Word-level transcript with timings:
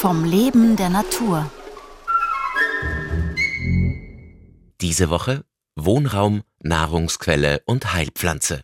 vom 0.00 0.24
Leben 0.24 0.76
der 0.76 0.88
Natur. 0.88 1.50
Diese 4.80 5.10
Woche 5.10 5.44
Wohnraum, 5.76 6.42
Nahrungsquelle 6.60 7.60
und 7.66 7.92
Heilpflanze. 7.92 8.62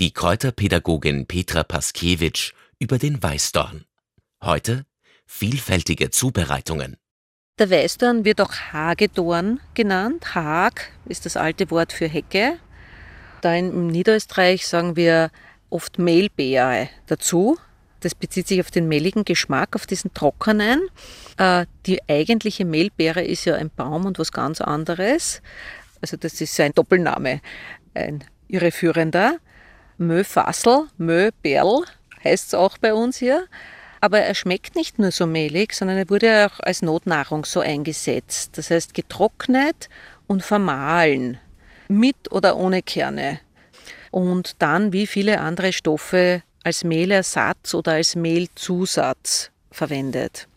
Die 0.00 0.12
Kräuterpädagogin 0.12 1.26
Petra 1.28 1.62
Paskiewicz 1.62 2.52
über 2.80 2.98
den 2.98 3.22
Weißdorn. 3.22 3.84
Heute 4.42 4.84
vielfältige 5.24 6.10
Zubereitungen. 6.10 6.96
Der 7.60 7.70
Weißdorn 7.70 8.24
wird 8.24 8.40
auch 8.40 8.52
Hagedorn 8.72 9.60
genannt. 9.74 10.34
Hag 10.34 10.90
ist 11.04 11.26
das 11.26 11.36
alte 11.36 11.70
Wort 11.70 11.92
für 11.92 12.08
Hecke. 12.08 12.58
Da 13.40 13.54
in 13.54 13.86
Niederösterreich 13.86 14.66
sagen 14.66 14.96
wir 14.96 15.30
oft 15.70 16.00
Mehlbeere 16.00 16.88
dazu. 17.06 17.56
Das 18.02 18.14
bezieht 18.14 18.48
sich 18.48 18.60
auf 18.60 18.70
den 18.70 18.88
mehligen 18.88 19.24
Geschmack, 19.24 19.74
auf 19.76 19.86
diesen 19.86 20.12
trockenen. 20.12 20.80
Äh, 21.38 21.66
die 21.86 22.00
eigentliche 22.08 22.64
Mehlbeere 22.64 23.22
ist 23.22 23.44
ja 23.44 23.54
ein 23.54 23.70
Baum 23.70 24.06
und 24.06 24.18
was 24.18 24.32
ganz 24.32 24.60
anderes. 24.60 25.40
Also 26.00 26.16
das 26.16 26.40
ist 26.40 26.58
ein 26.60 26.72
Doppelname, 26.74 27.40
ein 27.94 28.24
irreführender. 28.48 29.38
Möfassel, 29.98 30.88
Möberl 30.98 31.84
heißt 32.24 32.48
es 32.48 32.54
auch 32.54 32.76
bei 32.78 32.92
uns 32.92 33.16
hier. 33.18 33.46
Aber 34.00 34.18
er 34.18 34.34
schmeckt 34.34 34.74
nicht 34.74 34.98
nur 34.98 35.12
so 35.12 35.26
mehlig, 35.26 35.74
sondern 35.74 35.96
er 35.96 36.10
wurde 36.10 36.50
auch 36.50 36.58
als 36.58 36.82
Notnahrung 36.82 37.44
so 37.44 37.60
eingesetzt. 37.60 38.58
Das 38.58 38.70
heißt 38.70 38.94
getrocknet 38.94 39.88
und 40.26 40.42
vermahlen, 40.42 41.38
mit 41.86 42.32
oder 42.32 42.56
ohne 42.56 42.82
Kerne. 42.82 43.38
Und 44.10 44.60
dann, 44.60 44.92
wie 44.92 45.06
viele 45.06 45.40
andere 45.40 45.72
Stoffe, 45.72 46.42
als 46.64 46.84
Mehlersatz 46.84 47.74
oder 47.74 47.92
als 47.92 48.14
Mehlzusatz 48.14 49.50
verwendet. 49.70 50.48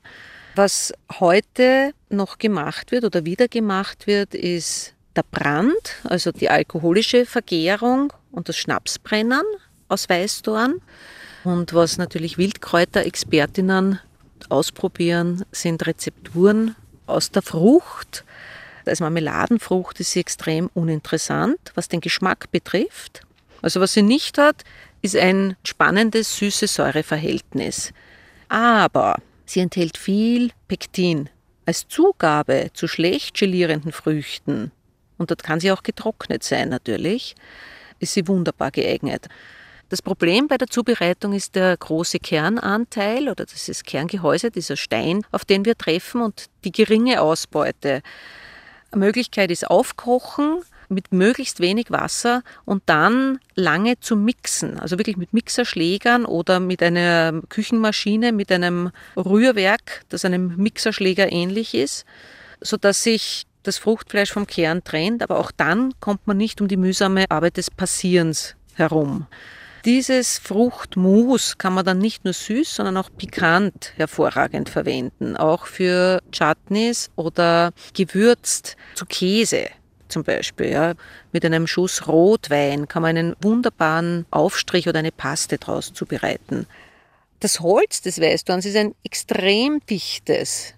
Was 0.56 0.94
heute 1.20 1.94
noch 2.10 2.38
gemacht 2.38 2.92
wird 2.92 3.04
oder 3.04 3.26
wieder 3.26 3.48
gemacht 3.48 4.08
wird, 4.08 4.34
ist 4.34 4.94
der 5.16 5.24
Brand, 5.30 5.96
also 6.04 6.32
die 6.32 6.50
alkoholische 6.50 7.26
Vergärung 7.26 8.14
und 8.32 8.50
das 8.50 8.58
Schnapsbrennen 8.58 9.44
aus 9.88 10.08
Weißdorn. 10.10 10.82
Und 11.44 11.74
was 11.74 11.98
natürlich 11.98 12.38
Wildkräuterexpertinnen 12.38 14.00
ausprobieren, 14.50 15.46
sind 15.52 15.86
Rezepturen 15.86 16.76
aus 17.06 17.32
der 17.32 17.42
Frucht. 17.42 18.24
Als 18.86 19.00
Marmeladenfrucht 19.00 20.00
ist 20.00 20.12
sie 20.12 20.20
extrem 20.20 20.70
uninteressant, 20.74 21.60
was 21.76 21.88
den 21.88 22.02
Geschmack 22.02 22.52
betrifft. 22.52 23.22
Also 23.62 23.82
was 23.82 23.94
sie 23.94 24.04
nicht 24.04 24.38
hat, 24.38 24.64
ist 25.06 25.16
ein 25.16 25.56
spannendes 25.64 26.36
süße-säure-Verhältnis. 26.38 27.94
Aber 28.50 29.16
sie 29.46 29.60
enthält 29.60 29.98
viel 29.98 30.52
Pektin. 30.68 31.30
Als 31.66 31.88
Zugabe 31.88 32.72
zu 32.74 32.88
schlecht 32.88 33.38
gelierenden 33.38 33.92
Früchten, 33.92 34.72
und 35.18 35.32
dort 35.32 35.44
kann 35.44 35.60
sie 35.60 35.72
auch 35.72 35.84
getrocknet 35.84 36.44
sein 36.44 36.70
natürlich, 36.70 37.36
ist 38.00 38.14
sie 38.14 38.28
wunderbar 38.28 38.72
geeignet. 38.72 39.28
Das 39.90 40.02
Problem 40.02 40.48
bei 40.48 40.58
der 40.58 40.68
Zubereitung 40.68 41.34
ist 41.34 41.56
der 41.56 41.78
große 41.78 42.18
Kernanteil 42.20 43.30
oder 43.30 43.46
das 43.46 43.70
ist 43.70 43.86
Kerngehäuse, 43.86 44.50
dieser 44.50 44.76
Stein, 44.76 45.24
auf 45.32 45.46
den 45.46 45.64
wir 45.66 45.78
treffen 45.78 46.22
und 46.22 46.48
die 46.64 46.72
geringe 46.72 47.22
Ausbeute. 47.22 48.02
Eine 48.92 49.06
Möglichkeit 49.06 49.52
ist 49.52 49.70
aufkochen, 49.70 50.64
mit 50.90 51.12
möglichst 51.12 51.60
wenig 51.60 51.92
Wasser 51.92 52.44
und 52.66 52.84
dann 52.86 53.40
lange 53.56 54.00
zu 54.00 54.16
mixen. 54.16 54.80
Also 54.80 54.98
wirklich 54.98 55.18
mit 55.18 55.34
Mixerschlägern 55.34 56.26
oder 56.26 56.60
mit 56.60 56.82
einer 56.84 57.42
Küchenmaschine, 57.50 58.32
mit 58.32 58.52
einem 58.52 58.92
Rührwerk, 59.16 60.04
das 60.10 60.26
einem 60.26 60.56
Mixerschläger 60.58 61.32
ähnlich 61.32 61.74
ist, 61.74 62.06
sodass 62.62 63.04
sich 63.04 63.46
das 63.64 63.78
Fruchtfleisch 63.78 64.32
vom 64.32 64.48
Kern 64.48 64.84
trennt. 64.84 65.24
Aber 65.24 65.40
auch 65.40 65.52
dann 65.52 65.94
kommt 66.00 66.28
man 66.28 66.38
nicht 66.38 66.62
um 66.62 66.68
die 66.68 66.78
mühsame 66.78 67.26
Arbeit 67.30 67.58
des 67.58 67.72
Passierens 67.72 68.56
herum. 68.74 69.28
Dieses 69.86 70.40
Fruchtmus 70.40 71.60
kann 71.60 71.76
man 71.76 71.86
dann 71.86 72.00
nicht 72.00 72.24
nur 72.26 72.34
süß, 72.34 72.76
sondern 72.76 72.98
auch 72.98 73.10
pikant 73.16 73.94
hervorragend 73.98 74.68
verwenden. 74.68 75.38
Auch 75.38 75.68
für 75.68 76.24
Chutneys 76.32 77.12
oder 77.16 77.72
gewürzt 77.94 78.78
zu 78.96 79.06
Käse 79.06 79.68
zum 80.08 80.24
Beispiel. 80.24 80.72
Ja. 80.72 80.94
Mit 81.32 81.46
einem 81.46 81.68
Schuss 81.68 82.08
Rotwein 82.08 82.88
kann 82.88 83.02
man 83.02 83.18
einen 83.18 83.36
wunderbaren 83.42 84.26
Aufstrich 84.32 84.88
oder 84.88 85.00
eine 85.00 85.12
Paste 85.12 85.58
daraus 85.58 85.94
zubereiten. 85.94 86.68
Das 87.40 87.60
Holz 87.60 88.02
des 88.02 88.20
Weißdorns 88.20 88.66
ist 88.66 88.78
ein 88.78 88.96
extrem 89.04 89.80
dichtes, 89.86 90.74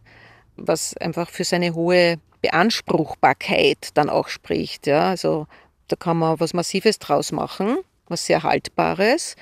was 0.55 0.97
einfach 0.97 1.29
für 1.29 1.43
seine 1.43 1.73
hohe 1.73 2.17
Beanspruchbarkeit 2.41 3.89
dann 3.93 4.09
auch 4.09 4.27
spricht. 4.27 4.88
Ja. 4.88 5.09
Also 5.09 5.47
da 5.88 5.95
kann 5.95 6.17
man 6.17 6.39
was 6.39 6.53
Massives 6.53 6.99
draus 6.99 7.31
machen, 7.31 7.77
was 8.07 8.25
sehr 8.25 8.44
Haltbares. 8.44 9.35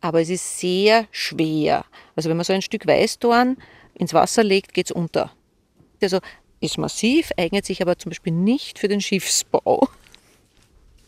Aber 0.00 0.20
es 0.20 0.28
ist 0.28 0.58
sehr 0.60 1.06
schwer. 1.10 1.84
Also 2.14 2.28
wenn 2.28 2.36
man 2.36 2.44
so 2.44 2.52
ein 2.52 2.62
Stück 2.62 2.86
Weißdorn 2.86 3.56
ins 3.94 4.14
Wasser 4.14 4.44
legt, 4.44 4.74
geht 4.74 4.86
es 4.86 4.92
unter. 4.92 5.32
Also 6.02 6.20
ist 6.66 6.78
massiv, 6.78 7.30
eignet 7.36 7.64
sich 7.64 7.80
aber 7.82 7.98
zum 7.98 8.10
Beispiel 8.10 8.32
nicht 8.32 8.78
für 8.78 8.88
den 8.88 9.00
Schiffsbau. 9.00 9.88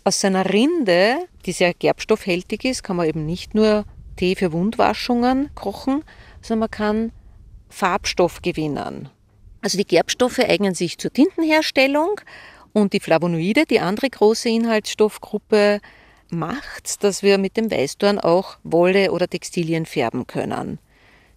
Aus 0.05 0.21
seiner 0.21 0.51
Rinde, 0.51 1.19
die 1.45 1.53
sehr 1.53 1.75
gerbstoffhältig 1.75 2.65
ist, 2.65 2.83
kann 2.83 2.97
man 2.97 3.07
eben 3.07 3.27
nicht 3.27 3.55
nur 3.55 3.85
Tee 4.17 4.35
für 4.35 4.53
Wundwaschungen 4.53 5.51
kochen, 5.55 6.03
sondern 6.41 6.61
man 6.61 6.71
kann 6.71 7.13
Farbstoff 7.69 8.41
gewinnen. 8.41 9.11
Also 9.61 9.77
die 9.77 9.87
Gerbstoffe 9.87 10.39
eignen 10.39 10.75
sich 10.75 10.99
zur 10.99 11.13
Tintenherstellung 11.13 12.21
und 12.73 12.93
die 12.93 13.01
Flavonoide, 13.01 13.67
die 13.67 13.81
andere 13.81 14.09
große 14.09 14.49
Inhaltsstoffgruppe, 14.49 15.81
macht, 16.31 17.03
dass 17.03 17.23
wir 17.23 17.39
mit 17.39 17.57
dem 17.57 17.71
Weißdorn 17.71 18.19
auch 18.19 18.59
Wolle 18.63 19.13
oder 19.13 19.29
Textilien 19.29 19.87
färben 19.87 20.27
können. 20.27 20.79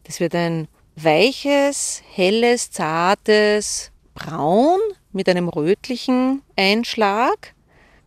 Das 0.04 0.20
wird 0.20 0.36
ein 0.36 0.68
weiches, 0.96 2.04
helles, 2.14 2.72
zartes, 2.72 3.91
braun 4.14 4.80
mit 5.12 5.28
einem 5.30 5.50
rötlichen 5.50 6.42
Einschlag. 6.56 7.54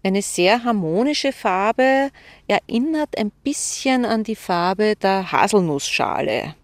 Eine 0.03 0.23
sehr 0.23 0.65
harmonische 0.65 1.33
Farbe, 1.33 2.11
erinnert 2.47 3.17
ein 3.17 3.31
bisschen 3.43 4.05
an 4.05 4.23
die 4.23 4.37
Farbe 4.37 4.97
der 4.97 5.33
Haselnussschale. 5.33 6.55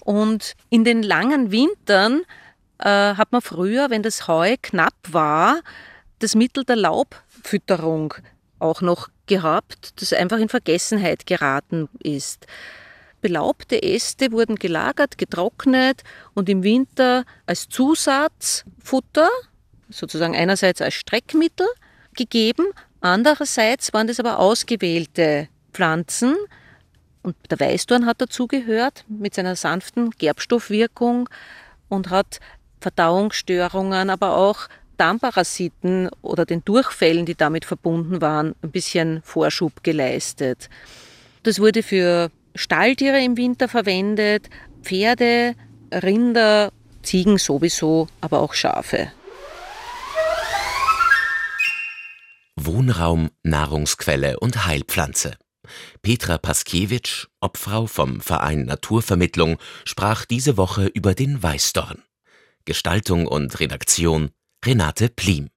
Und 0.00 0.54
in 0.70 0.84
den 0.84 1.02
langen 1.02 1.52
Wintern 1.52 2.22
äh, 2.78 3.14
hat 3.14 3.32
man 3.32 3.42
früher, 3.42 3.90
wenn 3.90 4.02
das 4.02 4.26
Heu 4.28 4.56
knapp 4.60 4.94
war, 5.10 5.60
das 6.18 6.34
Mittel 6.34 6.64
der 6.64 6.76
Laubfütterung 6.76 8.14
auch 8.58 8.80
noch 8.80 9.08
gehabt, 9.26 10.00
das 10.00 10.12
einfach 10.12 10.38
in 10.38 10.48
Vergessenheit 10.48 11.26
geraten 11.26 11.88
ist. 12.02 12.46
Belaubte 13.20 13.82
Äste 13.82 14.32
wurden 14.32 14.56
gelagert, 14.56 15.18
getrocknet 15.18 16.02
und 16.34 16.48
im 16.48 16.62
Winter 16.62 17.24
als 17.46 17.68
Zusatzfutter, 17.68 19.28
sozusagen 19.88 20.36
einerseits 20.36 20.80
als 20.80 20.94
Streckmittel, 20.94 21.66
gegeben, 22.14 22.66
andererseits 23.00 23.92
waren 23.92 24.06
das 24.06 24.20
aber 24.20 24.38
ausgewählte 24.38 25.48
Pflanzen, 25.72 26.36
und 27.26 27.34
der 27.50 27.58
Weißdorn 27.58 28.06
hat 28.06 28.20
dazugehört 28.20 29.04
mit 29.08 29.34
seiner 29.34 29.56
sanften 29.56 30.10
Gerbstoffwirkung 30.10 31.28
und 31.88 32.08
hat 32.08 32.38
Verdauungsstörungen, 32.80 34.10
aber 34.10 34.36
auch 34.36 34.68
Darmparasiten 34.96 36.08
oder 36.22 36.46
den 36.46 36.64
Durchfällen, 36.64 37.26
die 37.26 37.34
damit 37.34 37.64
verbunden 37.64 38.20
waren, 38.20 38.54
ein 38.62 38.70
bisschen 38.70 39.22
Vorschub 39.24 39.82
geleistet. 39.82 40.70
Das 41.42 41.58
wurde 41.58 41.82
für 41.82 42.30
Stalltiere 42.56 43.22
im 43.22 43.36
Winter 43.36 43.68
verwendet, 43.68 44.48
Pferde, 44.82 45.54
Rinder, 45.92 46.72
Ziegen 47.02 47.38
sowieso, 47.38 48.08
aber 48.20 48.40
auch 48.40 48.54
Schafe. 48.54 49.12
Wohnraum, 52.56 53.30
Nahrungsquelle 53.42 54.40
und 54.40 54.66
Heilpflanze. 54.66 55.36
Petra 56.02 56.38
Paskiewicz, 56.38 57.28
Obfrau 57.40 57.86
vom 57.86 58.20
Verein 58.20 58.64
Naturvermittlung, 58.64 59.58
sprach 59.84 60.24
diese 60.24 60.56
Woche 60.56 60.86
über 60.86 61.14
den 61.14 61.42
Weißdorn. 61.42 62.02
Gestaltung 62.64 63.26
und 63.26 63.60
Redaktion 63.60 64.30
Renate 64.64 65.08
Plim 65.08 65.50